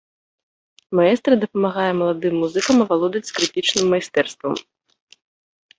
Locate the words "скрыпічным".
3.31-3.85